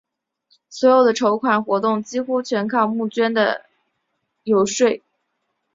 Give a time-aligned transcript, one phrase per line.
[0.67, 3.63] 所有的筹款活动几乎全靠募款人的
[4.41, 4.99] 游说。